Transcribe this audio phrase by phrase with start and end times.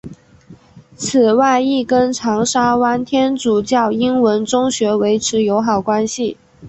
[0.97, 6.35] 此外亦跟长沙湾天主教英文中学维持友好关系。